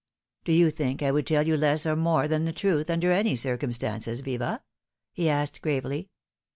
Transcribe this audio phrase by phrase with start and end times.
[0.45, 3.35] "Do you think I would tell you less or more than the truth under any
[3.35, 4.63] circumstances, Viva?"
[5.13, 6.09] he asked gravely.